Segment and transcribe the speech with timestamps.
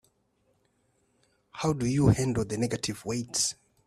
[1.51, 3.53] How do you handle the negative weights?